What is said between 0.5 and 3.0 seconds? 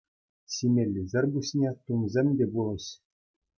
Ҫимеллисӗр пуҫне тумсем те пулӗҫ.